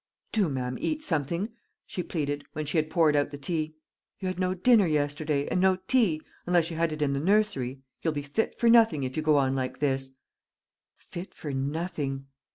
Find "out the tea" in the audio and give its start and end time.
3.15-3.75